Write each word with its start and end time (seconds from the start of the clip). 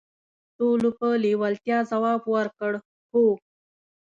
ټولو 0.57 0.89
په 0.97 1.07
لیوالتیا 1.23 1.77
ځواب 1.91 2.21
ورکړ: 2.35 2.73
"هو". 3.11 3.25